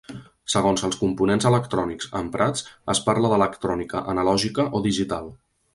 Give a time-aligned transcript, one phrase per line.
[0.53, 5.33] Segons els components electrònics emprats, es parla d'electrònica analògica o digital.